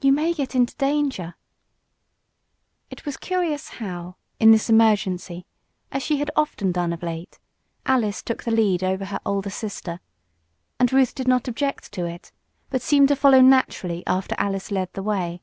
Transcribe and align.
"You 0.00 0.10
may 0.10 0.34
get 0.34 0.56
into 0.56 0.74
danger." 0.74 1.36
It 2.90 3.06
was 3.06 3.16
curious 3.16 3.68
how, 3.78 4.16
in 4.40 4.50
this 4.50 4.68
emergency 4.68 5.46
as 5.92 6.02
she 6.02 6.16
had 6.16 6.32
often 6.34 6.72
done 6.72 6.92
of 6.92 7.04
late 7.04 7.38
Alice 7.86 8.20
took 8.20 8.42
the 8.42 8.50
lead 8.50 8.82
over 8.82 9.04
her 9.04 9.20
older 9.24 9.48
sister. 9.50 10.00
And 10.80 10.92
Ruth 10.92 11.14
did 11.14 11.28
not 11.28 11.46
object 11.46 11.92
to 11.92 12.04
it, 12.04 12.32
but 12.68 12.82
seemed 12.82 13.06
to 13.06 13.14
follow 13.14 13.40
naturally 13.40 14.04
after 14.08 14.34
Alice 14.40 14.72
led 14.72 14.92
the 14.94 15.04
way. 15.04 15.40